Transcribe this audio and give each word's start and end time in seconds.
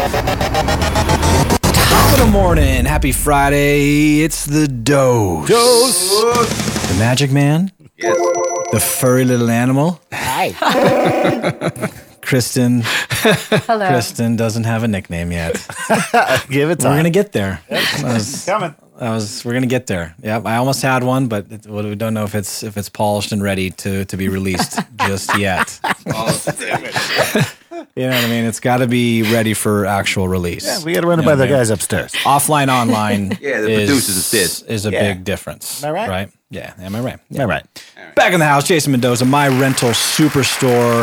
Top 0.00 0.12
of 2.14 2.18
the 2.18 2.28
morning. 2.32 2.86
Happy 2.86 3.12
Friday. 3.12 4.22
It's 4.22 4.46
the 4.46 4.66
Dose. 4.66 5.46
Dose. 5.46 6.88
The 6.88 6.96
Magic 6.98 7.30
Man. 7.30 7.70
Yes. 7.98 8.16
The 8.72 8.80
furry 8.80 9.26
little 9.26 9.50
animal. 9.50 10.00
Hi. 10.10 10.52
Kristen. 12.22 12.80
Hello. 13.66 13.88
Kristen 13.90 14.36
doesn't 14.36 14.64
have 14.64 14.84
a 14.84 14.88
nickname 14.88 15.32
yet. 15.32 15.54
Give 16.48 16.70
it 16.70 16.78
We're 16.82 16.96
gonna 16.96 17.10
get 17.10 17.32
there. 17.32 17.60
That 17.68 18.00
was- 18.02 18.46
Coming. 18.46 18.74
I 18.98 19.10
was. 19.10 19.44
We're 19.44 19.52
gonna 19.54 19.66
get 19.66 19.86
there. 19.86 20.14
Yep. 20.22 20.46
I 20.46 20.56
almost 20.56 20.80
had 20.82 21.02
one, 21.04 21.26
but 21.26 21.46
it, 21.50 21.66
well, 21.66 21.84
we 21.84 21.94
don't 21.94 22.12
know 22.14 22.24
if 22.24 22.34
it's 22.34 22.62
if 22.62 22.76
it's 22.78 22.88
polished 22.90 23.32
and 23.32 23.42
ready 23.42 23.70
to 23.70 24.04
to 24.06 24.16
be 24.16 24.28
released 24.28 24.78
just 25.06 25.36
yet. 25.38 25.78
Oh, 26.06 26.42
damn 26.58 26.84
it. 26.84 27.54
You 27.96 28.04
know 28.08 28.14
what 28.14 28.24
I 28.24 28.28
mean? 28.28 28.44
It's 28.44 28.60
got 28.60 28.78
to 28.78 28.86
be 28.86 29.22
ready 29.32 29.52
for 29.52 29.84
actual 29.84 30.28
release. 30.28 30.64
Yeah, 30.64 30.84
we 30.84 30.92
got 30.92 31.00
to 31.00 31.06
run 31.08 31.18
it 31.18 31.22
You 31.22 31.28
by 31.28 31.34
the 31.34 31.44
mean? 31.44 31.54
guys 31.54 31.70
upstairs. 31.70 32.12
Offline, 32.24 32.68
online. 32.68 33.36
Yeah, 33.40 33.60
the 33.60 33.70
is, 33.70 33.88
producers 33.90 34.16
assist. 34.16 34.66
is 34.68 34.86
a 34.86 34.90
Yeah. 34.92 35.12
big 35.12 35.24
difference. 35.24 35.82
Am 35.82 35.90
I 35.90 35.92
right? 35.92 36.08
Right? 36.08 36.30
Yeah. 36.50 36.72
Am 36.80 36.94
I 36.94 37.00
right? 37.00 37.18
Am 37.34 37.40
I 37.40 37.42
All 37.42 37.48
right. 37.48 37.64
Back 38.14 38.32
in 38.32 38.38
the 38.40 38.46
house, 38.46 38.66
Jason 38.66 38.92
Mendoza, 38.92 39.24
my 39.24 39.48
rental 39.48 39.90
superstore, 39.90 41.02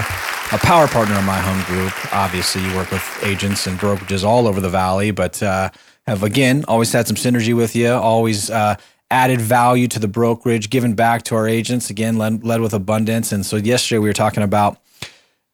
a 0.53 0.57
power 0.59 0.87
partner 0.87 1.15
of 1.17 1.23
my 1.25 1.37
home 1.39 1.61
group. 1.65 1.93
Obviously, 2.13 2.63
you 2.63 2.73
work 2.75 2.89
with 2.91 3.03
agents 3.23 3.67
and 3.67 3.77
brokerages 3.79 4.23
all 4.23 4.47
over 4.47 4.61
the 4.61 4.69
valley, 4.69 5.11
but 5.11 5.41
uh, 5.43 5.69
have 6.07 6.23
again 6.23 6.63
always 6.67 6.91
had 6.93 7.07
some 7.07 7.15
synergy 7.17 7.55
with 7.55 7.75
you. 7.75 7.89
Always 7.91 8.49
uh, 8.49 8.75
added 9.11 9.41
value 9.41 9.87
to 9.89 9.99
the 9.99 10.07
brokerage, 10.07 10.69
given 10.69 10.93
back 10.93 11.23
to 11.23 11.35
our 11.35 11.47
agents. 11.47 11.89
Again, 11.89 12.17
led, 12.17 12.43
led 12.43 12.61
with 12.61 12.73
abundance. 12.73 13.31
And 13.31 13.45
so 13.45 13.57
yesterday 13.57 13.99
we 13.99 14.07
were 14.07 14.13
talking 14.13 14.43
about 14.43 14.77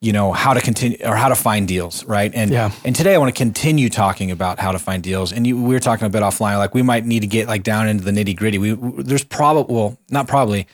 you 0.03 0.11
know 0.11 0.33
how 0.33 0.53
to 0.53 0.59
continue 0.61 0.97
or 1.09 1.15
how 1.15 1.29
to 1.29 1.35
find 1.35 1.67
deals 1.67 2.03
right? 2.05 2.31
And 2.35 2.51
Yeah. 2.51 2.71
and 2.85 2.93
today 2.95 3.13
i 3.15 3.17
want 3.17 3.33
to 3.33 3.37
continue 3.45 3.89
talking 3.89 4.29
about 4.31 4.59
how 4.59 4.71
to 4.73 4.79
find 4.87 5.01
deals. 5.01 5.31
And 5.31 5.47
you, 5.47 5.55
we 5.69 5.73
were 5.73 5.79
talking 5.89 6.05
a 6.05 6.09
bit 6.09 6.21
offline 6.23 6.57
like 6.57 6.73
we 6.79 6.81
might 6.81 7.05
need 7.05 7.21
to 7.21 7.27
get 7.37 7.47
like 7.47 7.63
down 7.63 7.87
into 7.87 8.03
the 8.03 8.11
nitty 8.11 8.35
gritty 8.35 8.57
we 8.57 8.69
there's 9.09 9.23
probably 9.23 9.73
well 9.73 9.97
not 10.09 10.27
probably 10.27 10.67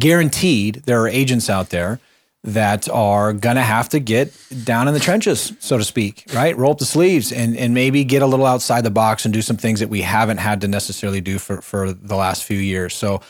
guaranteed 0.00 0.82
there 0.86 1.00
are 1.02 1.08
agents 1.08 1.48
out 1.48 1.70
there 1.70 2.00
that 2.44 2.88
are 2.88 3.32
gonna 3.32 3.62
have 3.62 3.88
to 3.90 4.00
get 4.00 4.32
down 4.64 4.88
in 4.88 4.94
the 4.94 5.00
trenches 5.00 5.52
so 5.60 5.78
to 5.78 5.84
speak 5.84 6.24
right? 6.34 6.56
Roll 6.56 6.72
up 6.72 6.78
the 6.78 6.84
sleeves 6.84 7.30
and 7.30 7.56
and 7.56 7.72
maybe 7.72 8.02
get 8.04 8.20
a 8.22 8.26
little 8.26 8.46
outside 8.46 8.82
the 8.82 8.90
box 8.90 9.24
and 9.24 9.32
do 9.32 9.42
some 9.42 9.56
things 9.56 9.78
that 9.78 9.88
we 9.88 10.02
haven't 10.02 10.38
had 10.38 10.60
to 10.62 10.66
necessarily 10.68 11.20
do 11.20 11.38
for 11.38 11.60
for 11.62 11.92
the 11.92 12.16
last 12.16 12.42
few 12.42 12.58
years. 12.58 12.94
So 12.94 13.20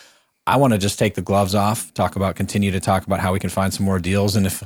i 0.46 0.56
want 0.56 0.72
to 0.72 0.78
just 0.78 0.98
take 0.98 1.14
the 1.14 1.22
gloves 1.22 1.54
off 1.54 1.92
talk 1.94 2.16
about 2.16 2.34
continue 2.36 2.70
to 2.72 2.80
talk 2.80 3.06
about 3.06 3.20
how 3.20 3.32
we 3.34 3.38
can 3.38 3.50
find 3.50 3.72
some 3.74 3.84
more 3.84 3.98
deals. 3.98 4.34
And 4.34 4.46
if 4.46 4.62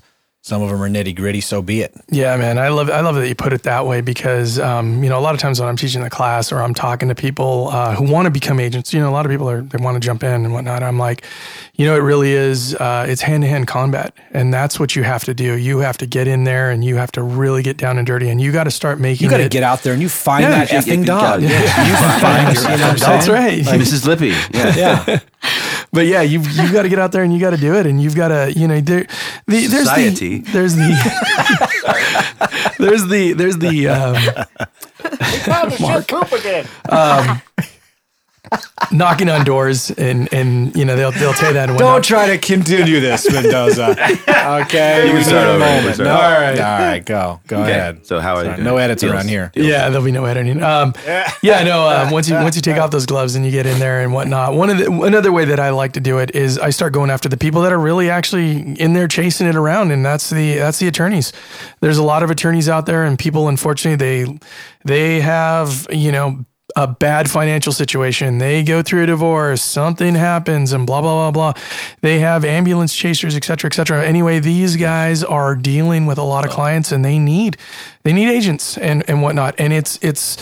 some 0.46 0.62
of 0.62 0.70
them 0.70 0.80
are 0.80 0.88
nitty 0.88 1.16
gritty. 1.16 1.40
So 1.40 1.60
be 1.60 1.80
it. 1.80 1.92
Yeah, 2.08 2.36
man, 2.36 2.56
I 2.56 2.68
love 2.68 2.88
I 2.88 3.00
love 3.00 3.16
that 3.16 3.26
you 3.26 3.34
put 3.34 3.52
it 3.52 3.64
that 3.64 3.84
way 3.84 4.00
because 4.00 4.60
um, 4.60 5.02
you 5.02 5.10
know 5.10 5.18
a 5.18 5.24
lot 5.26 5.34
of 5.34 5.40
times 5.40 5.58
when 5.58 5.68
I'm 5.68 5.74
teaching 5.76 6.04
the 6.04 6.08
class 6.10 6.52
or 6.52 6.62
I'm 6.62 6.72
talking 6.72 7.08
to 7.08 7.16
people 7.16 7.68
uh, 7.72 7.96
who 7.96 8.08
want 8.08 8.26
to 8.26 8.30
become 8.30 8.60
agents, 8.60 8.94
you 8.94 9.00
know, 9.00 9.10
a 9.10 9.10
lot 9.10 9.26
of 9.26 9.32
people 9.32 9.50
are 9.50 9.62
they 9.62 9.82
want 9.82 9.96
to 9.96 10.00
jump 10.00 10.22
in 10.22 10.44
and 10.44 10.52
whatnot. 10.52 10.84
I'm 10.84 11.00
like, 11.00 11.24
you 11.74 11.84
know, 11.84 11.96
it 11.96 12.00
really 12.00 12.30
is 12.30 12.76
uh, 12.76 13.06
it's 13.08 13.22
hand 13.22 13.42
to 13.42 13.48
hand 13.48 13.66
combat, 13.66 14.14
and 14.30 14.54
that's 14.54 14.78
what 14.78 14.94
you 14.94 15.02
have 15.02 15.24
to 15.24 15.34
do. 15.34 15.54
You 15.56 15.78
have 15.80 15.98
to 15.98 16.06
get 16.06 16.28
in 16.28 16.44
there 16.44 16.70
and 16.70 16.84
you 16.84 16.94
have 16.94 17.10
to 17.12 17.22
really 17.24 17.64
get 17.64 17.76
down 17.76 17.98
and 17.98 18.06
dirty, 18.06 18.28
and 18.28 18.40
you 18.40 18.52
got 18.52 18.64
to 18.64 18.70
start 18.70 19.00
making. 19.00 19.24
You 19.24 19.30
got 19.30 19.38
to 19.38 19.48
get 19.48 19.64
out 19.64 19.82
there 19.82 19.94
and 19.94 20.00
you 20.00 20.08
find 20.08 20.42
Yeah, 20.44 20.64
that 20.64 20.70
you- 20.70 20.78
effing 20.78 20.98
you 21.00 21.04
dog. 21.06 21.40
gotta- 21.40 21.42
You 21.42 21.96
find 22.22 22.54
your, 22.54 22.62
you 22.70 22.78
know 22.78 22.92
That's 22.94 23.26
saying? 23.26 23.64
right. 23.64 23.80
Mrs. 23.80 24.06
Lippy. 24.06 24.28
Yeah. 24.56 24.76
Yeah. 24.76 25.18
but 25.92 26.06
yeah, 26.06 26.22
you've 26.22 26.46
you've 26.52 26.72
got 26.72 26.82
to 26.82 26.88
get 26.88 26.98
out 26.98 27.12
there 27.12 27.22
and 27.22 27.32
you 27.32 27.40
got 27.40 27.50
to 27.50 27.56
do 27.56 27.74
it, 27.74 27.86
and 27.86 28.02
you've 28.02 28.16
got 28.16 28.28
to 28.28 28.52
you 28.54 28.68
know 28.68 28.80
there, 28.80 29.06
the, 29.46 29.66
there's 29.66 29.88
Society. 29.88 30.38
the 30.38 30.52
there's 30.52 30.74
the 30.74 32.74
there's 32.78 33.06
the 33.06 33.32
there's 33.32 33.58
the 33.58 33.88
um, 33.88 34.16
Mark. 35.80 36.08
poop 36.08 36.32
again. 36.32 36.66
Knocking 38.92 39.28
on 39.28 39.44
doors 39.44 39.90
and 39.92 40.32
and 40.32 40.74
you 40.76 40.84
know 40.84 40.94
they'll 40.96 41.10
they'll 41.12 41.32
tell 41.32 41.48
you 41.48 41.54
that 41.54 41.68
and 41.68 41.78
Don't 41.78 41.86
whatnot. 41.86 42.04
try 42.04 42.26
to 42.28 42.38
continue 42.38 43.00
this, 43.00 43.30
Mendoza. 43.32 43.96
Okay. 44.46 45.06
You 45.06 45.12
can 45.12 45.24
start 45.24 45.46
a 45.46 45.50
over. 45.50 45.58
Moment. 45.58 45.94
start 45.94 46.06
No. 46.06 46.14
All 46.14 46.30
right. 46.30 46.58
All 46.58 46.78
right. 46.78 47.04
Go. 47.04 47.40
Go 47.48 47.62
ahead. 47.62 48.06
So 48.06 48.20
how 48.20 48.34
are 48.36 48.40
you 48.42 48.44
Sorry, 48.46 48.56
doing? 48.56 48.64
No 48.64 48.76
edits 48.76 49.00
Deals. 49.02 49.12
around 49.12 49.28
here. 49.28 49.50
Deals. 49.54 49.66
Yeah, 49.66 49.88
there'll 49.88 50.04
be 50.04 50.12
no 50.12 50.24
editing. 50.24 50.62
Um, 50.62 50.94
yeah, 51.42 51.62
no. 51.64 51.88
Um, 51.88 52.10
once 52.10 52.28
you 52.28 52.34
once 52.36 52.54
you 52.54 52.62
take 52.62 52.76
off 52.78 52.90
those 52.90 53.06
gloves 53.06 53.34
and 53.34 53.44
you 53.44 53.50
get 53.50 53.66
in 53.66 53.78
there 53.78 54.02
and 54.02 54.12
whatnot, 54.12 54.54
one 54.54 54.70
of 54.70 54.78
the 54.78 54.90
another 55.02 55.32
way 55.32 55.44
that 55.46 55.58
I 55.58 55.70
like 55.70 55.92
to 55.94 56.00
do 56.00 56.18
it 56.18 56.34
is 56.34 56.58
I 56.58 56.70
start 56.70 56.92
going 56.92 57.10
after 57.10 57.28
the 57.28 57.36
people 57.36 57.62
that 57.62 57.72
are 57.72 57.78
really 57.78 58.08
actually 58.10 58.74
in 58.80 58.92
there 58.92 59.08
chasing 59.08 59.46
it 59.48 59.56
around, 59.56 59.90
and 59.90 60.04
that's 60.06 60.30
the 60.30 60.56
that's 60.56 60.78
the 60.78 60.86
attorneys. 60.86 61.32
There's 61.80 61.98
a 61.98 62.04
lot 62.04 62.22
of 62.22 62.30
attorneys 62.30 62.68
out 62.68 62.86
there, 62.86 63.04
and 63.04 63.18
people 63.18 63.48
unfortunately 63.48 63.96
they 64.24 64.38
they 64.84 65.20
have 65.20 65.86
you 65.90 66.12
know 66.12 66.44
a 66.74 66.86
bad 66.86 67.30
financial 67.30 67.72
situation. 67.72 68.38
They 68.38 68.62
go 68.62 68.82
through 68.82 69.04
a 69.04 69.06
divorce, 69.06 69.62
something 69.62 70.14
happens, 70.14 70.72
and 70.72 70.86
blah 70.86 71.00
blah 71.00 71.30
blah 71.30 71.52
blah. 71.52 71.62
They 72.00 72.18
have 72.18 72.44
ambulance 72.44 72.94
chasers, 72.94 73.36
et 73.36 73.44
cetera, 73.44 73.68
et 73.68 73.74
cetera. 73.74 74.04
Anyway, 74.04 74.40
these 74.40 74.76
guys 74.76 75.22
are 75.22 75.54
dealing 75.54 76.06
with 76.06 76.18
a 76.18 76.24
lot 76.24 76.44
of 76.44 76.50
clients, 76.50 76.90
and 76.90 77.04
they 77.04 77.18
need 77.18 77.56
they 78.02 78.12
need 78.12 78.28
agents 78.28 78.76
and 78.78 79.08
and 79.08 79.22
whatnot. 79.22 79.54
And 79.58 79.72
it's 79.72 79.98
it's 80.02 80.36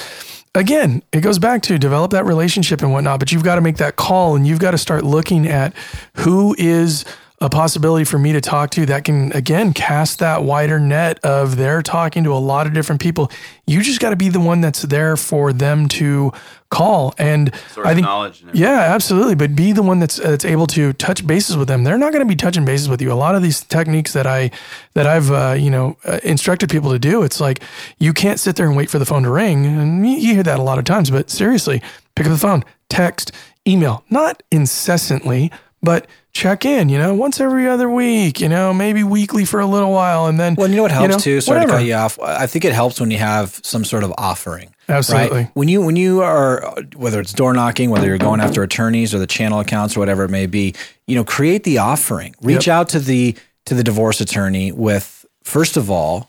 again, 0.54 1.02
it 1.12 1.20
goes 1.20 1.38
back 1.38 1.62
to 1.62 1.78
develop 1.78 2.10
that 2.12 2.24
relationship 2.24 2.80
and 2.80 2.92
whatnot. 2.92 3.18
But 3.18 3.30
you've 3.30 3.44
got 3.44 3.56
to 3.56 3.60
make 3.60 3.76
that 3.76 3.96
call, 3.96 4.34
and 4.34 4.46
you've 4.46 4.60
got 4.60 4.70
to 4.70 4.78
start 4.78 5.04
looking 5.04 5.46
at 5.46 5.74
who 6.18 6.54
is 6.58 7.04
a 7.44 7.50
possibility 7.50 8.04
for 8.04 8.18
me 8.18 8.32
to 8.32 8.40
talk 8.40 8.70
to 8.70 8.86
that 8.86 9.04
can 9.04 9.30
again 9.32 9.74
cast 9.74 10.18
that 10.18 10.42
wider 10.42 10.80
net 10.80 11.22
of 11.22 11.56
they're 11.56 11.82
talking 11.82 12.24
to 12.24 12.32
a 12.32 12.40
lot 12.40 12.66
of 12.66 12.72
different 12.72 13.02
people. 13.02 13.30
You 13.66 13.82
just 13.82 14.00
got 14.00 14.10
to 14.10 14.16
be 14.16 14.30
the 14.30 14.40
one 14.40 14.62
that's 14.62 14.82
there 14.82 15.14
for 15.16 15.52
them 15.52 15.86
to 15.88 16.32
call. 16.70 17.14
And 17.18 17.54
Source 17.72 17.86
I 17.86 17.94
think 17.94 18.06
yeah, 18.54 18.94
absolutely. 18.94 19.34
But 19.34 19.54
be 19.54 19.72
the 19.72 19.82
one 19.82 19.98
that's 20.00 20.16
that's 20.16 20.44
able 20.44 20.66
to 20.68 20.94
touch 20.94 21.26
bases 21.26 21.56
with 21.56 21.68
them. 21.68 21.84
They're 21.84 21.98
not 21.98 22.12
going 22.12 22.26
to 22.26 22.28
be 22.28 22.34
touching 22.34 22.64
bases 22.64 22.88
with 22.88 23.02
you. 23.02 23.12
A 23.12 23.14
lot 23.14 23.34
of 23.34 23.42
these 23.42 23.62
techniques 23.62 24.14
that 24.14 24.26
I 24.26 24.50
that 24.94 25.06
I've 25.06 25.30
uh, 25.30 25.54
you 25.58 25.70
know 25.70 25.98
uh, 26.06 26.20
instructed 26.22 26.70
people 26.70 26.92
to 26.92 26.98
do, 26.98 27.22
it's 27.24 27.40
like 27.40 27.62
you 27.98 28.14
can't 28.14 28.40
sit 28.40 28.56
there 28.56 28.66
and 28.66 28.76
wait 28.76 28.88
for 28.88 28.98
the 28.98 29.06
phone 29.06 29.22
to 29.24 29.30
ring. 29.30 29.66
And 29.66 30.08
you 30.08 30.34
hear 30.34 30.42
that 30.42 30.58
a 30.58 30.62
lot 30.62 30.78
of 30.78 30.84
times. 30.86 31.10
But 31.10 31.28
seriously, 31.28 31.82
pick 32.16 32.24
up 32.24 32.32
the 32.32 32.38
phone, 32.38 32.64
text, 32.88 33.32
email, 33.66 34.02
not 34.08 34.42
incessantly, 34.50 35.52
but 35.84 36.06
check 36.32 36.64
in. 36.64 36.88
You 36.88 36.98
know, 36.98 37.14
once 37.14 37.40
every 37.40 37.68
other 37.68 37.88
week. 37.88 38.40
You 38.40 38.48
know, 38.48 38.74
maybe 38.74 39.04
weekly 39.04 39.44
for 39.44 39.60
a 39.60 39.66
little 39.66 39.92
while, 39.92 40.26
and 40.26 40.38
then 40.40 40.54
Well, 40.56 40.68
you 40.68 40.76
know 40.76 40.82
what 40.82 40.90
helps 40.90 41.10
know, 41.12 41.18
too. 41.18 41.40
Sorry 41.40 41.58
whatever. 41.60 41.72
to 41.72 41.78
cut 41.78 41.86
you 41.86 41.94
off. 41.94 42.18
I 42.20 42.46
think 42.46 42.64
it 42.64 42.72
helps 42.72 42.98
when 43.00 43.10
you 43.10 43.18
have 43.18 43.60
some 43.62 43.84
sort 43.84 44.02
of 44.04 44.12
offering. 44.18 44.74
Absolutely. 44.88 45.38
Right? 45.38 45.50
When 45.54 45.68
you 45.68 45.80
when 45.82 45.96
you 45.96 46.22
are 46.22 46.74
whether 46.96 47.20
it's 47.20 47.32
door 47.32 47.52
knocking, 47.54 47.90
whether 47.90 48.06
you're 48.06 48.18
going 48.18 48.40
after 48.40 48.62
attorneys 48.62 49.14
or 49.14 49.18
the 49.18 49.26
channel 49.26 49.60
accounts 49.60 49.96
or 49.96 50.00
whatever 50.00 50.24
it 50.24 50.30
may 50.30 50.46
be, 50.46 50.74
you 51.06 51.14
know, 51.14 51.24
create 51.24 51.64
the 51.64 51.78
offering. 51.78 52.34
Reach 52.42 52.68
out 52.68 52.88
to 52.90 52.98
the 53.00 53.36
to 53.66 53.74
the 53.74 53.82
divorce 53.84 54.20
attorney 54.20 54.72
with 54.72 55.24
first 55.42 55.76
of 55.76 55.90
all 55.90 56.28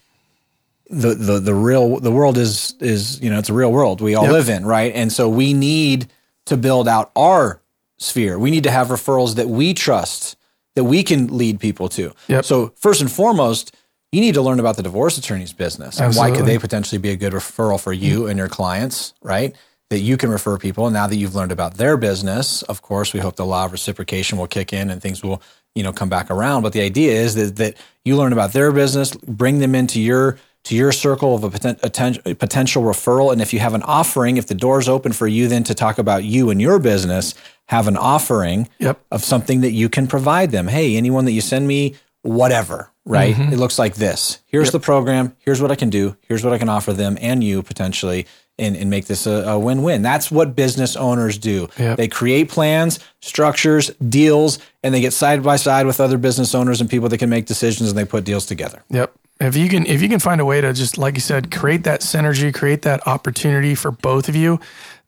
the 0.90 1.16
the 1.16 1.40
the 1.40 1.54
real 1.54 2.00
the 2.00 2.12
world 2.12 2.38
is 2.38 2.76
is 2.80 3.20
you 3.20 3.30
know 3.30 3.40
it's 3.40 3.50
a 3.50 3.54
real 3.54 3.72
world 3.72 4.02
we 4.02 4.14
all 4.14 4.24
Yep. 4.26 4.32
live 4.32 4.50
in 4.50 4.66
right 4.66 4.94
and 4.94 5.12
so 5.12 5.28
we 5.28 5.52
need 5.54 6.08
to 6.46 6.56
build 6.58 6.88
out 6.88 7.10
our 7.16 7.60
sphere. 7.98 8.38
We 8.38 8.52
need 8.52 8.64
to 8.64 8.72
have 8.72 8.88
referrals 8.88 9.36
that 9.36 9.48
we 9.48 9.74
trust 9.74 10.36
that 10.76 10.84
we 10.84 11.04
can 11.04 11.38
lead 11.38 11.60
people 11.60 11.88
to. 11.90 12.12
Yep. 12.28 12.46
so 12.46 12.74
first 12.76 13.02
and 13.02 13.12
foremost 13.12 13.76
you 14.12 14.22
need 14.22 14.34
to 14.36 14.42
learn 14.42 14.60
about 14.60 14.76
the 14.78 14.84
divorce 14.84 15.18
attorney's 15.18 15.54
business 15.54 16.00
and 16.00 16.16
why 16.16 16.32
could 16.32 16.46
they 16.46 16.58
potentially 16.58 17.00
be 17.00 17.10
a 17.10 17.16
good 17.16 17.34
referral 17.34 17.80
for 17.80 17.94
you 17.94 18.28
and 18.28 18.38
your 18.38 18.50
clients 18.50 19.14
right? 19.22 19.56
That 19.90 20.00
you 20.00 20.18
can 20.18 20.32
refer 20.32 20.58
people 20.58 20.90
now 20.90 21.08
that 21.08 21.16
you've 21.16 21.36
learned 21.36 21.52
about 21.52 21.76
their 21.76 21.96
business. 21.96 22.64
Of 22.64 22.82
course 22.82 23.14
we 23.14 23.20
hope 23.20 23.36
the 23.36 23.46
law 23.46 23.66
of 23.66 23.72
reciprocation 23.72 24.38
will 24.38 24.48
kick 24.48 24.74
in 24.74 24.90
and 24.90 25.02
things 25.02 25.24
will 25.24 25.42
you 25.76 25.84
know 25.84 25.94
come 25.94 26.10
back 26.10 26.30
around. 26.30 26.64
But 26.64 26.74
the 26.74 26.82
idea 26.82 27.14
is 27.14 27.36
that, 27.36 27.56
that 27.58 27.76
you 28.04 28.18
learn 28.18 28.34
about 28.34 28.54
their 28.54 28.72
business 28.72 29.16
bring 29.16 29.60
them 29.60 29.76
into 29.76 30.02
your 30.02 30.38
to 30.66 30.76
your 30.76 30.92
circle 30.92 31.36
of 31.36 31.44
a, 31.44 31.50
poten- 31.50 31.80
atten- 31.84 32.36
potential 32.36 32.84
referral. 32.84 33.32
And 33.32 33.42
if 33.42 33.54
you 33.54 33.60
have 33.60 33.74
an 33.74 33.84
offering 33.84 34.38
if 34.38 34.48
the 34.48 34.56
door's 34.56 34.88
open 34.90 35.14
for 35.14 35.28
you 35.28 35.48
then 35.48 35.64
to 35.64 35.74
talk 35.74 35.98
about 35.98 36.24
you 36.24 36.50
and 36.50 36.62
your 36.62 36.78
business 36.80 37.34
have 37.68 37.88
an 37.88 37.98
offering 37.98 38.68
Yep. 38.80 39.00
of 39.12 39.24
something 39.24 39.62
that 39.62 39.72
you 39.72 39.90
can 39.90 40.06
provide 40.08 40.52
them. 40.52 40.68
Hey 40.68 40.96
anyone 40.98 41.26
that 41.26 41.32
you 41.32 41.42
send 41.42 41.68
me 41.68 41.96
whatever 42.22 42.92
right? 43.08 43.36
Mm-hmm. 43.36 43.54
It 43.54 43.58
looks 43.58 43.78
like 43.78 43.96
this. 43.96 44.40
Here's 44.48 44.72
the 44.72 44.80
program. 44.80 45.36
Here's 45.40 45.62
what 45.62 45.70
i 45.72 45.76
can 45.76 45.92
do. 45.92 46.18
Here's 46.28 46.44
what 46.44 46.54
i 46.54 46.58
can 46.58 46.70
offer 46.70 46.92
them 46.94 47.18
and 47.22 47.44
you 47.44 47.62
potentially 47.62 48.26
and, 48.58 48.76
and 48.76 48.90
make 48.90 49.06
this 49.06 49.28
a, 49.28 49.44
a 49.50 49.60
win-win. 49.60 50.02
That's 50.02 50.32
what 50.32 50.56
business 50.56 50.96
owners 50.96 51.38
do. 51.38 51.68
Yep. 51.78 51.98
they 51.98 52.08
create 52.08 52.50
plans 52.50 53.00
structures 53.22 53.90
deals 54.10 54.58
and 54.82 54.94
they 54.94 55.02
get 55.02 55.14
side 55.14 55.44
by 55.44 55.58
side 55.58 55.86
with 55.86 56.00
other 56.00 56.18
business 56.18 56.56
owners 56.56 56.82
and 56.82 56.90
people 56.90 57.10
that 57.10 57.18
can 57.20 57.30
make 57.30 57.46
decisions 57.46 57.90
and 57.90 57.98
they 57.98 58.06
put 58.06 58.24
deals 58.24 58.46
together. 58.48 58.82
Yep. 58.90 59.14
If 59.40 59.58
you 59.58 59.68
can 59.68 59.86
if 59.86 60.02
you 60.02 60.08
can 60.08 60.20
find 60.20 60.40
a 60.40 60.46
way 60.46 60.62
to 60.62 60.72
just 60.74 60.98
like 60.98 61.16
you 61.16 61.22
said, 61.22 61.52
create 61.52 61.84
that 61.84 62.02
synergy, 62.02 62.54
create 62.54 62.84
that 62.84 63.06
opportunity 63.08 63.76
for 63.76 63.92
both 63.92 64.30
of 64.30 64.36
you, 64.36 64.60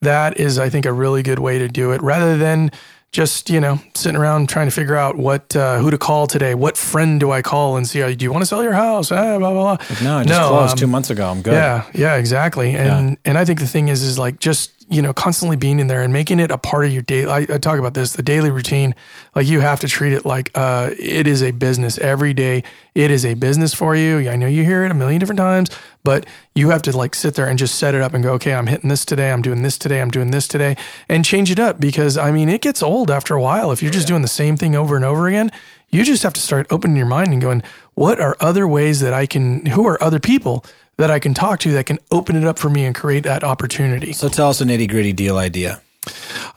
that 0.01 0.37
is 0.39 0.59
I 0.59 0.69
think 0.69 0.85
a 0.85 0.93
really 0.93 1.23
good 1.23 1.39
way 1.39 1.59
to 1.59 1.67
do 1.67 1.91
it 1.91 2.01
rather 2.01 2.37
than 2.37 2.71
just 3.11 3.49
you 3.49 3.59
know 3.59 3.79
sitting 3.95 4.19
around 4.19 4.49
trying 4.49 4.67
to 4.67 4.71
figure 4.71 4.95
out 4.95 5.17
what 5.17 5.55
uh, 5.55 5.77
who 5.79 5.89
to 5.91 5.97
call 5.97 6.27
today. 6.27 6.55
What 6.55 6.77
friend 6.77 7.19
do 7.19 7.31
I 7.31 7.41
call 7.41 7.77
and 7.77 7.87
see? 7.87 8.01
Uh, 8.01 8.13
do 8.13 8.23
you 8.25 8.31
want 8.31 8.41
to 8.41 8.45
sell 8.45 8.61
your 8.61 8.73
house? 8.73 9.11
Ah, 9.11 9.37
blah 9.37 9.53
blah 9.53 9.77
blah. 9.77 9.97
No, 10.03 10.17
I 10.17 10.23
just 10.23 10.39
closed 10.39 10.71
um, 10.73 10.77
two 10.77 10.87
months 10.87 11.09
ago. 11.09 11.29
I'm 11.29 11.41
good. 11.41 11.53
Yeah, 11.53 11.85
yeah, 11.93 12.15
exactly. 12.15 12.75
And 12.75 13.17
and 13.23 13.37
I 13.37 13.45
think 13.45 13.59
the 13.59 13.67
thing 13.67 13.87
is, 13.87 14.03
is 14.03 14.19
like 14.19 14.39
just 14.39 14.76
you 14.89 15.01
know 15.01 15.13
constantly 15.13 15.57
being 15.57 15.79
in 15.79 15.87
there 15.87 16.01
and 16.01 16.13
making 16.13 16.39
it 16.39 16.51
a 16.51 16.57
part 16.57 16.85
of 16.85 16.91
your 16.91 17.01
day. 17.01 17.25
I, 17.25 17.39
I 17.39 17.57
talk 17.57 17.79
about 17.79 17.93
this, 17.93 18.13
the 18.13 18.23
daily 18.23 18.51
routine. 18.51 18.95
Like 19.35 19.47
you 19.47 19.59
have 19.59 19.79
to 19.81 19.87
treat 19.87 20.13
it 20.13 20.25
like 20.25 20.51
uh, 20.55 20.91
it 20.97 21.27
is 21.27 21.43
a 21.43 21.51
business 21.51 21.97
every 21.97 22.33
day. 22.33 22.63
It 22.95 23.11
is 23.11 23.25
a 23.25 23.33
business 23.33 23.73
for 23.73 23.95
you. 23.95 24.29
I 24.29 24.35
know 24.35 24.47
you 24.47 24.63
hear 24.63 24.85
it 24.85 24.91
a 24.91 24.93
million 24.93 25.19
different 25.19 25.39
times, 25.39 25.69
but 26.03 26.25
you 26.55 26.69
have 26.69 26.81
to 26.83 26.95
like 26.95 27.15
sit 27.15 27.35
there 27.35 27.47
and 27.47 27.59
just 27.59 27.75
set 27.75 27.95
it 27.95 28.01
up 28.01 28.13
and 28.13 28.23
go, 28.23 28.33
okay, 28.33 28.53
I'm 28.53 28.67
hitting 28.67 28.89
this 28.89 29.03
today. 29.03 29.31
I'm 29.31 29.41
doing 29.41 29.61
this 29.61 29.77
today. 29.77 30.01
I'm 30.01 30.11
doing 30.11 30.31
this 30.31 30.47
today, 30.47 30.77
and 31.09 31.25
change 31.25 31.51
it 31.51 31.59
up 31.59 31.79
because 31.79 32.17
I 32.17 32.31
mean 32.31 32.47
it 32.49 32.61
gets 32.61 32.81
old 32.81 33.11
after 33.11 33.35
a 33.35 33.41
while 33.41 33.71
if 33.71 33.83
you're 33.83 33.91
just 33.91 34.07
doing 34.07 34.21
the 34.21 34.27
same 34.27 34.57
thing 34.57 34.75
over 34.75 34.95
and 34.95 35.03
over 35.03 35.27
again. 35.27 35.51
You 35.89 36.03
just 36.03 36.23
have 36.23 36.33
to 36.33 36.41
start 36.41 36.67
opening 36.69 36.97
your 36.97 37.05
mind 37.05 37.31
and 37.31 37.41
going, 37.41 37.63
what 37.93 38.19
are 38.19 38.35
other 38.41 38.67
ways 38.67 38.99
that 38.99 39.13
I 39.13 39.25
can? 39.25 39.65
Who 39.67 39.87
are 39.87 40.01
other 40.03 40.19
people? 40.19 40.65
That 40.97 41.11
I 41.11 41.19
can 41.19 41.33
talk 41.33 41.59
to 41.61 41.71
that 41.73 41.85
can 41.85 41.99
open 42.11 42.35
it 42.35 42.43
up 42.43 42.59
for 42.59 42.69
me 42.69 42.85
and 42.85 42.93
create 42.93 43.23
that 43.23 43.43
opportunity. 43.43 44.13
So 44.13 44.29
tell 44.29 44.49
us 44.49 44.61
a 44.61 44.65
nitty 44.65 44.89
gritty 44.89 45.13
deal 45.13 45.37
idea. 45.37 45.81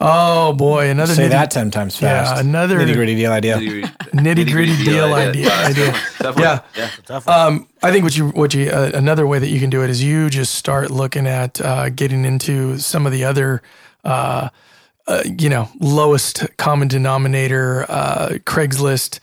Oh 0.01 0.53
boy, 0.53 0.89
another 0.89 1.15
Say 1.15 1.27
nitty, 1.27 1.31
that 1.31 1.51
ten 1.51 1.71
times 1.71 1.97
fast. 1.97 2.35
Yeah, 2.35 2.41
another 2.41 2.79
nitty 2.79 2.95
gritty 2.95 3.15
deal 3.17 3.33
idea. 3.33 3.57
nitty 3.57 4.51
gritty 4.51 4.77
deal 4.85 5.13
idea. 5.13 5.53
idea. 5.53 5.93
Tough 6.19 6.37
one. 6.37 6.45
Yeah. 6.45 6.61
yeah. 6.77 7.17
Um, 7.27 7.69
I 7.83 7.91
think 7.91 8.05
what 8.05 8.17
you 8.17 8.29
what 8.29 8.55
you 8.55 8.71
uh, 8.71 8.93
another 8.95 9.27
way 9.27 9.39
that 9.39 9.49
you 9.49 9.61
can 9.61 9.69
do 9.69 9.83
it 9.83 9.91
is 9.91 10.03
you 10.03 10.31
just 10.31 10.55
start 10.55 10.91
looking 10.91 11.27
at 11.27 11.61
uh, 11.61 11.91
getting 11.91 12.25
into 12.25 12.79
some 12.79 13.07
of 13.07 13.13
the 13.13 13.25
other. 13.25 13.63
Uh, 14.05 14.49
uh, 15.07 15.25
you 15.39 15.49
know, 15.49 15.69
lowest 15.81 16.47
common 16.57 16.87
denominator, 16.87 17.85
uh, 17.89 18.29
Craigslist, 18.45 19.19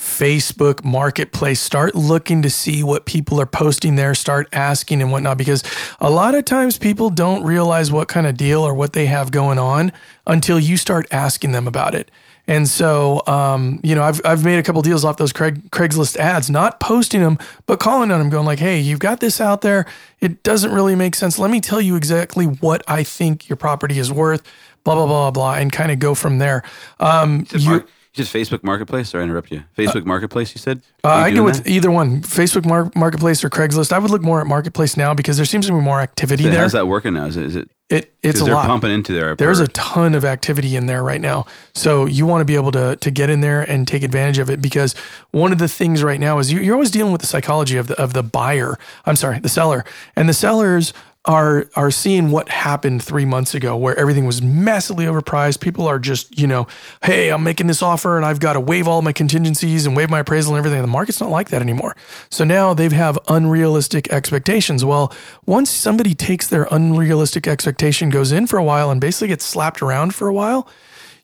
Facebook 0.00 0.82
Marketplace. 0.82 1.60
Start 1.60 1.94
looking 1.94 2.40
to 2.40 2.48
see 2.48 2.82
what 2.82 3.04
people 3.04 3.38
are 3.38 3.46
posting 3.46 3.96
there. 3.96 4.14
Start 4.14 4.48
asking 4.50 5.02
and 5.02 5.12
whatnot, 5.12 5.36
because 5.36 5.62
a 6.00 6.08
lot 6.08 6.34
of 6.34 6.46
times 6.46 6.78
people 6.78 7.10
don't 7.10 7.44
realize 7.44 7.92
what 7.92 8.08
kind 8.08 8.26
of 8.26 8.34
deal 8.34 8.62
or 8.62 8.72
what 8.72 8.94
they 8.94 9.06
have 9.06 9.30
going 9.30 9.58
on 9.58 9.92
until 10.26 10.58
you 10.58 10.78
start 10.78 11.06
asking 11.10 11.52
them 11.52 11.68
about 11.68 11.94
it. 11.94 12.10
And 12.46 12.66
so, 12.66 13.22
um, 13.26 13.78
you 13.82 13.94
know, 13.94 14.02
I've, 14.02 14.22
I've 14.24 14.42
made 14.42 14.58
a 14.58 14.62
couple 14.62 14.80
deals 14.80 15.04
off 15.04 15.18
those 15.18 15.34
Craig, 15.34 15.70
Craigslist 15.70 16.16
ads, 16.16 16.48
not 16.48 16.80
posting 16.80 17.20
them, 17.20 17.38
but 17.66 17.78
calling 17.78 18.10
on 18.10 18.18
them, 18.18 18.30
going 18.30 18.46
like, 18.46 18.58
"Hey, 18.58 18.80
you've 18.80 18.98
got 18.98 19.20
this 19.20 19.38
out 19.38 19.60
there. 19.60 19.84
It 20.20 20.42
doesn't 20.42 20.72
really 20.72 20.96
make 20.96 21.14
sense. 21.14 21.38
Let 21.38 21.50
me 21.50 21.60
tell 21.60 21.80
you 21.80 21.94
exactly 21.94 22.46
what 22.46 22.82
I 22.88 23.04
think 23.04 23.50
your 23.50 23.56
property 23.56 23.98
is 23.98 24.10
worth." 24.10 24.42
Blah 24.82 24.94
blah 24.94 25.06
blah 25.06 25.30
blah, 25.30 25.54
and 25.56 25.70
kind 25.70 25.92
of 25.92 25.98
go 25.98 26.14
from 26.14 26.38
there. 26.38 26.62
Um, 26.98 27.46
you, 27.52 27.84
you 28.14 28.24
said 28.24 28.40
Facebook 28.40 28.64
Marketplace? 28.64 29.14
or 29.14 29.20
I 29.20 29.22
interrupt 29.22 29.50
you. 29.50 29.62
Facebook 29.76 30.04
Marketplace, 30.04 30.54
you 30.54 30.58
said? 30.58 30.82
Uh, 31.04 31.08
I 31.08 31.30
go 31.30 31.44
with 31.44 31.64
that? 31.64 31.70
either 31.70 31.90
one, 31.90 32.22
Facebook 32.22 32.66
Mar- 32.66 32.90
Marketplace 32.94 33.44
or 33.44 33.50
Craigslist. 33.50 33.92
I 33.92 33.98
would 33.98 34.10
look 34.10 34.22
more 34.22 34.40
at 34.40 34.46
Marketplace 34.46 34.96
now 34.96 35.14
because 35.14 35.36
there 35.36 35.46
seems 35.46 35.66
to 35.66 35.72
be 35.72 35.80
more 35.80 36.00
activity 36.00 36.44
there. 36.44 36.60
How's 36.60 36.72
that 36.72 36.86
working 36.88 37.14
now? 37.14 37.26
Is 37.26 37.36
it? 37.36 37.44
Is 37.44 37.56
it? 37.56 37.70
It 37.88 38.14
it's 38.22 38.40
a 38.40 38.44
they're 38.44 38.54
lot. 38.54 38.66
pumping 38.66 38.92
into 38.92 39.12
there. 39.12 39.34
There's 39.34 39.58
a 39.58 39.66
ton 39.68 40.14
of 40.14 40.24
activity 40.24 40.76
in 40.76 40.86
there 40.86 41.02
right 41.02 41.20
now. 41.20 41.46
So 41.74 42.06
you 42.06 42.24
want 42.24 42.40
to 42.40 42.44
be 42.44 42.54
able 42.54 42.70
to 42.70 42.94
to 42.94 43.10
get 43.10 43.30
in 43.30 43.40
there 43.40 43.62
and 43.62 43.86
take 43.86 44.04
advantage 44.04 44.38
of 44.38 44.48
it 44.48 44.62
because 44.62 44.94
one 45.32 45.50
of 45.50 45.58
the 45.58 45.66
things 45.66 46.04
right 46.04 46.20
now 46.20 46.38
is 46.38 46.52
you, 46.52 46.60
you're 46.60 46.74
always 46.74 46.92
dealing 46.92 47.10
with 47.10 47.20
the 47.20 47.26
psychology 47.26 47.76
of 47.76 47.88
the 47.88 48.00
of 48.00 48.12
the 48.12 48.22
buyer. 48.22 48.78
I'm 49.06 49.16
sorry, 49.16 49.40
the 49.40 49.48
seller, 49.48 49.84
and 50.14 50.28
the 50.28 50.34
sellers 50.34 50.92
are 51.26 51.68
are 51.76 51.90
seeing 51.90 52.30
what 52.30 52.48
happened 52.48 53.02
three 53.02 53.26
months 53.26 53.54
ago 53.54 53.76
where 53.76 53.98
everything 53.98 54.24
was 54.24 54.40
massively 54.40 55.04
overpriced. 55.04 55.60
People 55.60 55.86
are 55.86 55.98
just 55.98 56.38
you 56.38 56.46
know, 56.46 56.66
hey, 57.02 57.30
I'm 57.30 57.42
making 57.42 57.66
this 57.66 57.82
offer 57.82 58.16
and 58.16 58.24
I've 58.24 58.40
got 58.40 58.54
to 58.54 58.60
waive 58.60 58.88
all 58.88 59.02
my 59.02 59.12
contingencies 59.12 59.84
and 59.84 59.94
waive 59.94 60.08
my 60.08 60.20
appraisal 60.20 60.54
and 60.54 60.58
everything. 60.58 60.80
The 60.80 60.88
market's 60.88 61.20
not 61.20 61.30
like 61.30 61.50
that 61.50 61.60
anymore. 61.60 61.94
So 62.30 62.44
now 62.44 62.72
they 62.72 62.88
have 62.88 63.18
unrealistic 63.28 64.10
expectations. 64.10 64.84
Well, 64.84 65.12
once 65.44 65.70
somebody 65.70 66.14
takes 66.14 66.46
their 66.46 66.66
unrealistic 66.70 67.46
expectation, 67.46 68.08
goes 68.08 68.32
in 68.32 68.46
for 68.46 68.58
a 68.58 68.64
while, 68.64 68.90
and 68.90 69.00
basically 69.00 69.28
gets 69.28 69.44
slapped 69.44 69.82
around 69.82 70.14
for 70.14 70.26
a 70.26 70.32
while, 70.32 70.68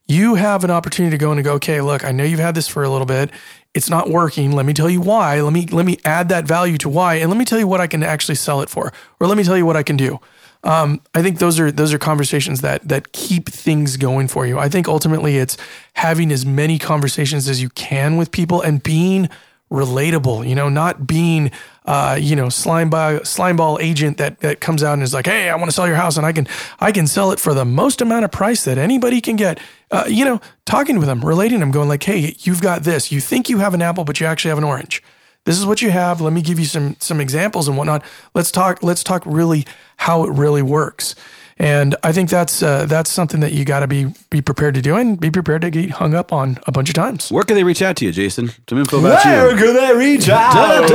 you 0.08 0.37
have 0.37 0.64
an 0.64 0.70
opportunity 0.70 1.17
to 1.17 1.19
go 1.19 1.32
in 1.32 1.38
and 1.38 1.44
go, 1.44 1.55
okay, 1.55 1.81
look, 1.81 2.05
I 2.05 2.12
know 2.12 2.25
you've 2.25 2.41
had 2.41 2.55
this 2.55 2.69
for 2.69 2.85
a 2.85 2.88
little 2.88 3.06
bit. 3.06 3.31
It's 3.75 3.91
not 3.91 4.08
working. 4.08 4.53
Let 4.53 4.64
me 4.64 4.73
tell 4.73 4.88
you 4.88 5.00
why. 5.00 5.41
Let 5.41 5.53
me 5.53 5.67
let 5.67 5.85
me 5.85 5.99
add 6.05 6.29
that 6.31 6.47
value 6.47 6.79
to 6.79 6.88
why, 6.88 7.17
and 7.17 7.29
let 7.31 7.37
me 7.37 7.44
tell 7.44 7.58
you 7.58 7.67
what 7.67 7.81
I 7.81 7.87
can 7.87 8.03
actually 8.03 8.37
sell 8.37 8.62
it 8.62 8.70
for, 8.70 8.93
or 9.20 9.26
let 9.26 9.37
me 9.37 9.44
tell 9.44 9.56
you 9.56 9.67
what 9.67 9.76
I 9.76 9.82
can 9.82 9.97
do. 9.97 10.19
Um, 10.64 11.00
I 11.14 11.23
think 11.23 11.38
those 11.38 11.61
are 11.61 11.70
those 11.70 11.93
are 11.93 11.99
conversations 11.99 12.62
that 12.62 12.88
that 12.88 13.12
keep 13.12 13.50
things 13.50 13.97
going 13.99 14.29
for 14.29 14.47
you. 14.47 14.58
I 14.58 14.69
think 14.69 14.88
ultimately 14.88 15.37
it's 15.37 15.58
having 15.93 16.32
as 16.32 16.47
many 16.47 16.79
conversations 16.79 17.49
as 17.49 17.61
you 17.61 17.69
can 17.70 18.17
with 18.17 18.32
people 18.32 18.62
and 18.62 18.82
being 18.82 19.29
relatable. 19.70 20.48
You 20.48 20.54
know, 20.54 20.68
not 20.68 21.06
being 21.06 21.50
uh, 21.84 22.18
you 22.20 22.36
know 22.36 22.48
slime 22.48 22.90
ball 22.90 23.24
slime 23.24 23.56
ball 23.56 23.78
agent 23.80 24.18
that 24.18 24.40
that 24.40 24.60
comes 24.60 24.82
out 24.82 24.94
and 24.94 25.02
is 25.02 25.14
like, 25.14 25.26
hey, 25.26 25.50
I 25.50 25.56
want 25.56 25.66
to 25.66 25.72
sell 25.72 25.86
your 25.86 25.96
house 25.96 26.16
and 26.16 26.26
I 26.26 26.32
can 26.32 26.46
I 26.80 26.92
can 26.92 27.06
sell 27.06 27.32
it 27.32 27.40
for 27.40 27.54
the 27.54 27.64
most 27.64 28.00
amount 28.00 28.24
of 28.24 28.32
price 28.32 28.64
that 28.64 28.78
anybody 28.78 29.20
can 29.20 29.36
get. 29.36 29.58
Uh, 29.90 30.04
you 30.08 30.24
know, 30.24 30.40
talking 30.64 30.98
with 30.98 31.06
them, 31.06 31.24
relating 31.24 31.60
them, 31.60 31.70
going 31.70 31.88
like, 31.88 32.02
hey, 32.02 32.34
you've 32.40 32.60
got 32.60 32.82
this. 32.82 33.12
You 33.12 33.20
think 33.20 33.48
you 33.48 33.58
have 33.58 33.72
an 33.72 33.82
apple, 33.82 34.04
but 34.04 34.18
you 34.18 34.26
actually 34.26 34.48
have 34.48 34.58
an 34.58 34.64
orange 34.64 35.02
this 35.46 35.58
is 35.58 35.64
what 35.64 35.80
you 35.80 35.90
have. 35.90 36.20
Let 36.20 36.32
me 36.32 36.42
give 36.42 36.58
you 36.58 36.66
some 36.66 36.96
some 36.98 37.20
examples 37.20 37.68
and 37.68 37.78
whatnot. 37.78 38.04
Let's 38.34 38.50
talk. 38.50 38.82
Let's 38.82 39.02
talk 39.02 39.22
really 39.24 39.64
how 39.96 40.24
it 40.24 40.30
really 40.32 40.60
works. 40.60 41.14
And 41.58 41.97
I 42.03 42.12
think 42.12 42.29
that's 42.29 42.62
uh, 42.62 42.85
that's 42.85 43.11
something 43.11 43.41
that 43.41 43.53
you 43.53 43.64
got 43.64 43.81
to 43.81 43.87
be 43.87 44.12
be 44.29 44.43
prepared 44.43 44.75
to 44.75 44.82
do 44.82 44.97
and 44.97 45.19
be 45.19 45.31
prepared 45.31 45.62
to 45.62 45.70
get 45.70 45.91
hung 45.91 46.14
up 46.14 46.31
on 46.32 46.58
a 46.67 46.73
bunch 46.73 46.91
of 46.91 46.94
times. 46.94 47.32
Where 47.32 47.44
can 47.44 47.56
they 47.56 47.64
reach 47.64 47.81
out 47.81 47.97
to 47.97 48.05
you, 48.05 48.12
Jason? 48.12 48.50
Some 48.69 48.79
info 48.79 48.99
about 48.99 49.25
you. 49.25 49.56
could 49.56 49.75
they 49.75 49.97
reach 49.97 50.29
out? 50.29 50.53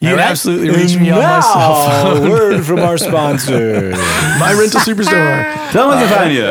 You 0.00 0.10
can 0.10 0.18
absolutely 0.18 0.70
reach 0.70 0.96
me 0.98 1.10
on 1.10 1.22
my 1.22 1.40
cell 1.40 2.04
phone. 2.14 2.26
a 2.26 2.30
word 2.34 2.64
from 2.64 2.80
our 2.80 2.98
sponsor. 3.08 3.90
My 4.38 4.52
rental 4.58 4.80
superstore. 4.80 5.70
Tell 5.72 5.90
them 5.90 6.00
to 6.00 6.08
find 6.14 6.34
you. 6.34 6.44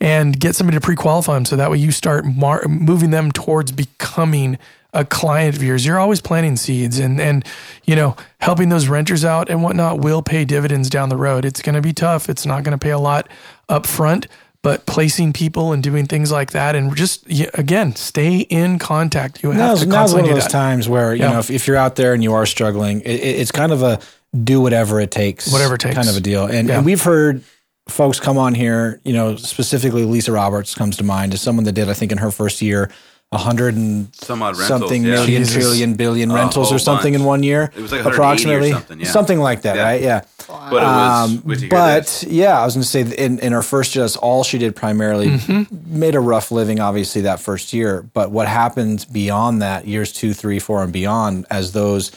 and 0.00 0.38
get 0.38 0.54
somebody 0.54 0.76
to 0.76 0.80
pre-qualify 0.80 1.34
them, 1.34 1.44
so 1.44 1.56
that 1.56 1.70
way 1.70 1.78
you 1.78 1.92
start 1.92 2.24
mar- 2.26 2.66
moving 2.68 3.10
them 3.10 3.32
towards 3.32 3.72
becoming 3.72 4.58
a 4.92 5.04
client 5.04 5.56
of 5.56 5.62
yours. 5.62 5.86
You're 5.86 6.00
always 6.00 6.20
planting 6.20 6.56
seeds 6.56 6.98
and 6.98 7.20
and 7.20 7.44
you 7.84 7.94
know 7.94 8.16
helping 8.40 8.68
those 8.68 8.88
renters 8.88 9.24
out 9.24 9.48
and 9.48 9.62
whatnot 9.62 10.00
will 10.00 10.22
pay 10.22 10.44
dividends 10.44 10.90
down 10.90 11.08
the 11.08 11.16
road. 11.16 11.44
It's 11.44 11.62
going 11.62 11.74
to 11.76 11.80
be 11.80 11.92
tough. 11.92 12.28
It's 12.28 12.44
not 12.44 12.64
going 12.64 12.76
to 12.76 12.82
pay 12.82 12.90
a 12.90 12.98
lot 12.98 13.28
up 13.68 13.86
front, 13.86 14.26
but 14.62 14.84
placing 14.86 15.32
people 15.32 15.72
and 15.72 15.82
doing 15.82 16.06
things 16.06 16.30
like 16.30 16.52
that, 16.52 16.76
and 16.76 16.94
just 16.96 17.24
again, 17.54 17.96
stay 17.96 18.38
in 18.40 18.78
contact. 18.78 19.42
You 19.42 19.50
have 19.50 19.58
now's, 19.58 19.80
to 19.80 19.86
now's 19.86 20.12
one 20.12 20.24
constantly 20.24 20.30
of 20.30 20.36
those 20.36 20.44
that. 20.44 20.50
times 20.52 20.88
where 20.88 21.14
you 21.14 21.22
Yeah. 21.22 21.32
know 21.32 21.38
if, 21.38 21.50
if 21.50 21.66
you're 21.66 21.76
out 21.78 21.96
there 21.96 22.12
and 22.12 22.22
you 22.22 22.34
are 22.34 22.44
struggling, 22.46 23.00
it- 23.00 23.08
it's 23.10 23.50
kind 23.52 23.72
of 23.72 23.82
a 23.82 23.98
do 24.44 24.60
whatever 24.60 25.00
it 25.00 25.10
takes, 25.10 25.50
Whatever 25.50 25.74
it 25.74 25.80
takes. 25.80 25.94
kind 25.96 26.08
of 26.08 26.16
a 26.16 26.20
deal. 26.20 26.44
And, 26.46 26.68
Yeah. 26.68 26.76
and 26.76 26.84
we've 26.86 27.02
heard 27.02 27.42
folks 27.88 28.20
come 28.20 28.38
on 28.38 28.54
here, 28.54 29.00
you 29.02 29.12
know, 29.12 29.34
specifically 29.36 30.04
Lisa 30.04 30.30
Roberts 30.30 30.74
comes 30.74 30.96
to 30.98 31.04
mind 31.04 31.34
as 31.34 31.40
someone 31.40 31.64
that 31.64 31.72
did, 31.72 31.88
I 31.88 31.94
think, 31.94 32.12
in 32.12 32.18
her 32.18 32.30
first 32.30 32.62
year, 32.62 32.90
a 33.32 33.38
hundred 33.38 33.76
and 33.76 34.12
Some 34.16 34.42
odd 34.42 34.56
rentals, 34.58 34.66
something 34.66 35.04
yeah. 35.04 35.12
million, 35.12 35.42
Jesus. 35.42 35.54
trillion, 35.54 35.94
billion 35.94 36.30
A 36.32 36.34
rentals 36.34 36.72
or 36.72 36.80
something 36.80 37.12
bunch. 37.12 37.20
in 37.20 37.26
one 37.26 37.42
year. 37.44 37.70
It 37.76 37.80
was 37.80 37.92
like 37.92 38.04
180 38.04 38.10
or 38.10 38.12
approximately 38.14 38.72
something, 38.72 39.00
yeah. 39.00 39.06
something 39.06 39.38
like 39.38 39.62
that, 39.62 39.76
Yeah. 39.76 39.82
right? 39.84 40.02
Yeah. 40.02 40.20
But 40.48 40.82
it 40.82 40.86
was 40.86 41.30
Um, 41.30 41.36
good 41.46 41.54
to 41.54 41.60
hear 41.60 41.68
but 41.70 42.24
yeah, 42.26 42.60
I 42.60 42.64
was 42.64 42.74
going 42.74 42.82
to 42.82 42.88
say 42.88 43.24
in, 43.24 43.38
in 43.38 43.52
her 43.52 43.62
first 43.62 43.94
year, 43.94 44.02
that's 44.02 44.16
all 44.16 44.42
she 44.42 44.58
did 44.58 44.74
primarily. 44.74 45.28
Mm-hmm. 45.28 45.98
Made 46.00 46.16
a 46.16 46.20
rough 46.20 46.50
living, 46.50 46.80
obviously, 46.80 47.22
that 47.22 47.38
first 47.38 47.72
year. 47.72 48.04
But 48.14 48.32
what 48.32 48.48
happened 48.48 49.06
beyond 49.12 49.62
that, 49.62 49.86
years 49.86 50.12
two, 50.12 50.34
three, 50.34 50.58
four, 50.58 50.82
and 50.82 50.92
beyond, 50.92 51.46
as 51.50 51.70
those 51.70 52.10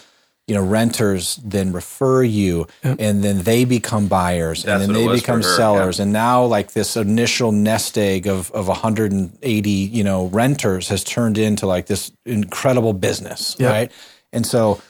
you 0.48 0.54
know 0.56 0.64
renters 0.64 1.38
then 1.44 1.72
refer 1.72 2.22
you, 2.24 2.68
and 2.84 3.24
then 3.24 3.44
they 3.44 3.64
become 3.66 4.08
buyers, 4.08 4.64
That's 4.64 4.84
and 4.84 4.94
then 4.96 5.06
they 5.08 5.14
become 5.16 5.42
sellers, 5.42 5.98
yeah. 6.00 6.04
and 6.04 6.14
now 6.14 6.44
like 6.44 6.74
this 6.74 6.98
initial 6.98 7.52
nest 7.52 7.98
egg 7.98 8.28
of 8.28 8.52
of 8.52 8.68
180 8.68 9.70
you 9.70 10.04
know 10.04 10.26
renters 10.28 10.90
has 10.90 11.04
turned 11.04 11.38
into 11.38 11.66
like 11.66 11.86
this 11.86 12.12
incredible 12.26 12.94
business, 12.94 13.56
Yep. 13.60 13.72
right? 13.72 13.92
And 14.34 14.46
so 14.46 14.82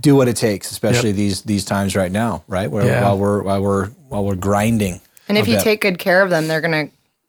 do 0.00 0.16
what 0.16 0.26
it 0.26 0.36
takes, 0.36 0.70
especially 0.72 1.12
these 1.12 1.42
these 1.42 1.64
times 1.64 1.94
right 1.94 2.10
now, 2.10 2.42
right? 2.48 2.70
Where 2.70 2.84
Yeah. 2.84 3.02
while 3.02 3.18
we're 3.18 3.42
while 3.42 3.62
we're 3.62 3.86
while 4.08 4.24
we're 4.24 4.34
grinding. 4.34 5.00
And 5.28 5.38
if 5.38 5.46
you 5.48 5.54
bit. 5.56 5.64
take 5.64 5.80
good 5.82 5.98
care 5.98 6.20
of 6.22 6.30
them, 6.30 6.48
they're 6.48 6.60
gonna 6.60 6.88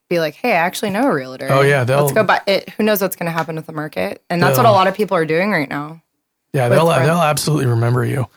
be 0.09 0.19
like, 0.19 0.33
"Hey, 0.35 0.51
I 0.53 0.55
actually 0.55 0.89
know 0.89 1.07
a 1.07 1.13
realtor." 1.13 1.47
Oh, 1.49 1.61
yeah, 1.61 1.83
they'll- 1.83 2.01
let's 2.01 2.11
go 2.11 2.23
buy 2.23 2.41
it. 2.47 2.69
Who 2.71 2.83
knows 2.83 3.01
what's 3.01 3.15
gonna 3.15 3.31
happen 3.31 3.55
with 3.55 3.65
the 3.67 3.71
market? 3.73 4.21
And 4.29 4.41
that's 4.41 4.57
what 4.57 4.65
a 4.65 4.71
lot 4.71 4.87
of 4.87 4.95
people 4.95 5.15
are 5.15 5.25
doing 5.25 5.51
right 5.51 5.69
now. 5.69 6.01
Yeah, 6.55 6.69
they'll 6.69 6.87
rent. 6.87 7.03
they'll 7.03 7.17
absolutely 7.17 7.65
remember 7.65 8.05
you 8.05 8.27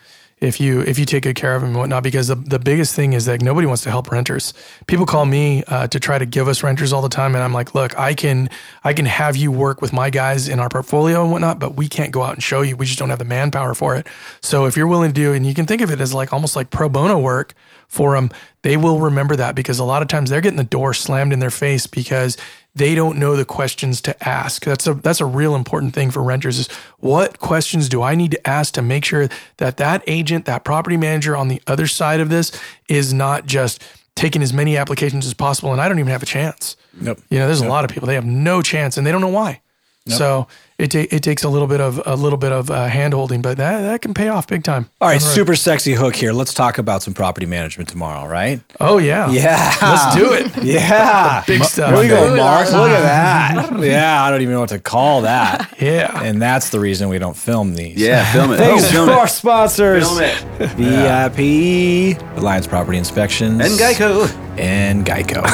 if 0.41 0.61
you 0.61 0.81
if 0.81 0.99
you 0.99 1.05
take 1.05 1.25
good 1.25 1.37
care 1.37 1.55
of 1.55 1.63
them 1.63 1.71
and 1.71 1.79
whatnot. 1.79 2.03
Because 2.03 2.29
the, 2.29 2.35
the 2.35 2.59
biggest 2.59 2.95
thing 2.95 3.13
is 3.13 3.27
that 3.27 3.43
nobody 3.43 3.67
wants 3.67 3.83
to 3.85 3.91
help 3.91 4.11
renters. 4.11 4.55
People 4.89 5.07
call 5.07 5.25
me 5.25 5.63
uh, 5.69 5.87
to 5.89 6.01
try 6.01 6.19
to 6.19 6.27
give 6.27 6.49
us 6.49 6.63
renters 6.63 6.93
all 6.93 7.01
the 7.01 7.09
time, 7.09 7.35
and 7.35 7.45
I'm 7.45 7.53
like, 7.53 7.75
look, 7.77 7.97
I 7.99 8.15
can 8.15 8.51
I 8.83 8.93
can 8.93 9.07
have 9.07 9.37
you 9.37 9.53
work 9.53 9.81
with 9.81 9.93
my 9.93 10.11
guys 10.11 10.49
in 10.49 10.59
our 10.59 10.69
portfolio 10.69 11.23
and 11.23 11.31
whatnot, 11.31 11.61
but 11.61 11.77
we 11.77 11.89
can't 11.89 12.11
go 12.11 12.23
out 12.23 12.35
and 12.35 12.43
show 12.43 12.63
you. 12.63 12.77
We 12.77 12.87
just 12.87 12.99
don't 12.99 13.11
have 13.11 13.21
the 13.21 13.25
manpower 13.25 13.75
for 13.75 13.95
it. 13.95 14.07
So 14.41 14.67
if 14.67 14.77
you're 14.77 14.89
willing 14.89 15.11
to 15.11 15.15
do, 15.15 15.33
and 15.33 15.47
you 15.47 15.55
can 15.55 15.67
think 15.67 15.81
of 15.81 15.91
it 15.91 16.01
as 16.01 16.13
like 16.13 16.33
almost 16.33 16.57
like 16.57 16.71
pro 16.71 16.89
bono 16.89 17.19
work 17.19 17.55
for 17.89 18.15
them, 18.15 18.31
they 18.63 18.77
will 18.77 18.99
remember 18.99 19.37
that 19.37 19.55
because 19.55 19.79
a 19.79 19.85
lot 19.85 20.03
of 20.03 20.09
times 20.09 20.29
they're 20.29 20.41
getting 20.41 20.59
the 20.59 20.65
door 20.65 20.93
slammed 20.93 21.33
in 21.33 21.39
their 21.39 21.51
face 21.51 21.87
because 21.87 22.37
they 22.75 22.95
don't 22.95 23.19
know 23.19 23.37
the 23.37 23.45
questions 23.45 24.01
to 24.03 24.29
ask. 24.29 24.65
That's 24.65 24.87
a 24.87 24.95
that's 24.95 25.21
a 25.21 25.27
real 25.27 25.55
important 25.55 25.95
thing 25.95 26.11
for 26.11 26.23
renters 26.23 26.59
is 26.59 26.69
what 26.99 27.39
questions 27.39 27.89
do 27.89 28.03
I 28.03 28.15
need 28.15 28.31
to 28.33 28.49
ask 28.49 28.75
to 28.75 28.83
make 28.83 29.05
sure 29.05 29.29
that 29.57 29.79
that 29.79 30.03
agent, 30.07 30.45
that 30.45 30.65
property 30.65 30.97
manager 30.97 31.37
on 31.37 31.49
the 31.49 31.61
other 31.67 31.87
side 31.87 32.21
of 32.21 32.29
this 32.29 32.53
is 32.89 33.13
not 33.13 33.47
just 33.47 33.83
taking 34.15 34.43
as 34.43 34.53
many 34.53 34.77
applications 34.77 35.27
as 35.27 35.35
possible 35.35 35.73
and 35.73 35.81
I 35.81 35.89
don't 35.89 35.99
even 35.99 36.11
have 36.13 36.23
a 36.23 36.27
chance. 36.27 36.77
Nope. 37.01 37.21
You 37.31 37.39
know, 37.39 37.47
there's 37.47 37.61
a 37.61 37.69
lot 37.69 37.85
of 37.85 37.91
people 37.91 38.07
they 38.07 38.15
have 38.15 38.25
no 38.25 38.63
chance 38.63 38.97
and 38.97 39.07
they 39.07 39.13
don't 39.13 39.21
know 39.21 39.29
why. 39.29 39.61
So 40.09 40.47
it 40.79 40.91
ta- 40.93 41.07
it 41.11 41.23
takes 41.23 41.43
a 41.45 41.49
little 41.49 41.67
bit 41.67 41.81
of 41.81 42.01
a 42.07 42.15
little 42.15 42.39
bit 42.39 42.53
of 42.53 42.71
uh, 42.71 42.87
hand 42.87 43.13
holding, 43.15 43.43
but 43.43 43.57
that 43.59 43.81
that 43.83 44.01
can 44.03 44.15
pay 44.15 44.29
off 44.29 44.47
big 44.47 44.63
time. 44.65 44.89
All 45.01 45.09
right, 45.09 45.21
Down 45.21 45.31
super 45.35 45.55
sexy 45.57 45.93
hook 45.93 46.15
here. 46.17 46.33
Let's 46.33 46.55
talk 46.55 46.79
about 46.79 47.03
some 47.03 47.15
property 47.15 47.47
management 47.47 47.89
tomorrow, 47.89 48.29
right? 48.29 48.61
Oh 48.81 48.99
yeah, 48.99 49.31
Yeah. 49.31 49.75
Let's 49.83 50.17
do 50.17 50.33
it. 50.33 50.49
Yeah. 50.65 51.43
Big 51.47 51.65
stuff. 51.65 51.91
Here 51.93 52.01
we 52.03 52.09
go, 52.09 52.37
Mark. 52.37 52.67
Look 52.71 52.91
at 52.91 53.03
that. 53.03 53.81
Yeah, 53.81 54.23
I 54.23 54.31
don't 54.31 54.41
even 54.43 54.55
know 54.55 54.61
what 54.61 54.69
to 54.71 54.79
call 54.79 55.23
that. 55.23 55.75
Yeah. 55.81 56.23
And 56.25 56.43
that's 56.43 56.71
the 56.71 56.81
reason 56.81 57.09
we 57.09 57.19
don't 57.19 57.37
film 57.37 57.75
these. 57.75 57.97
Yeah, 57.97 58.31
film 58.33 58.53
it. 58.53 58.57
Thanks 58.57 58.85
Oh, 58.85 58.89
film 58.91 59.07
to 59.09 59.13
it. 59.13 59.19
our 59.19 59.29
sponsors. 59.29 60.05
Film 60.09 60.23
it. 60.23 60.71
VIP, 60.77 62.21
Alliance 62.37 62.67
Property 62.67 62.99
Inspections, 62.99 63.61
And 63.61 63.79
Geico. 63.79 64.29
and 64.59 65.07
Geico. 65.07 65.45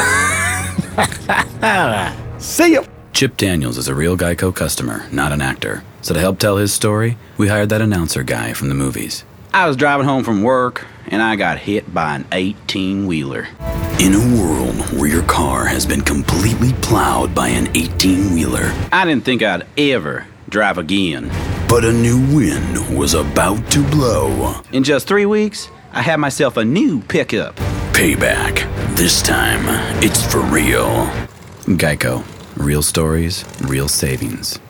See 2.40 2.73
you. 2.73 2.84
Chip 3.14 3.37
Daniels 3.37 3.78
is 3.78 3.87
a 3.87 3.94
real 3.94 4.16
Geico 4.16 4.54
customer, 4.54 5.09
not 5.12 5.30
an 5.33 5.40
actor. 5.40 5.85
So 6.02 6.14
to 6.14 6.21
help 6.21 6.38
tell 6.38 6.56
his 6.56 6.73
story, 6.75 7.16
we 7.38 7.47
hired 7.49 7.68
that 7.68 7.80
announcer 7.80 8.25
guy 8.25 8.52
from 8.54 8.68
the 8.68 8.75
movies. 8.75 9.25
I 9.52 9.68
was 9.68 9.76
driving 9.76 10.04
home 10.06 10.25
from 10.25 10.42
work 10.42 10.85
and 11.06 11.23
I 11.23 11.37
got 11.37 11.59
hit 11.59 11.94
by 11.94 12.16
an 12.16 12.26
18 12.33 13.06
wheeler. 13.06 13.47
In 14.00 14.14
a 14.14 14.37
world 14.42 14.75
where 14.99 15.09
your 15.09 15.23
car 15.23 15.64
has 15.66 15.87
been 15.87 16.00
completely 16.00 16.73
plowed 16.83 17.35
by 17.35 17.49
an 17.49 17.68
18 17.76 18.35
wheeler, 18.35 18.73
I 18.90 19.04
didn't 19.04 19.25
think 19.25 19.42
I'd 19.42 19.66
ever 19.78 20.26
drive 20.49 20.78
again. 20.78 21.30
but 21.68 21.85
a 21.85 21.92
new 21.92 22.18
wind 22.35 22.97
was 22.99 23.14
about 23.14 23.71
to 23.71 23.83
blow. 23.90 24.61
In 24.73 24.83
just 24.85 25.06
three 25.06 25.26
weeks, 25.26 25.71
I 25.92 26.02
had 26.02 26.16
myself 26.16 26.56
a 26.56 26.64
new 26.64 27.00
pickup. 27.00 27.54
Payback. 27.92 28.68
This 28.97 29.23
time, 29.23 29.62
it's 30.02 30.25
for 30.30 30.40
real. 30.40 31.06
Geico. 31.66 32.25
Real 32.56 32.82
stories, 32.82 33.44
real 33.62 33.88
savings. 33.88 34.61